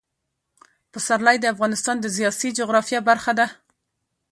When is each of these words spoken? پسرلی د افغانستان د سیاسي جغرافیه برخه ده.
پسرلی 0.91 1.37
د 1.39 1.45
افغانستان 1.53 1.95
د 1.99 2.05
سیاسي 2.17 2.49
جغرافیه 2.59 2.99
برخه 3.09 3.31
ده. 3.39 3.45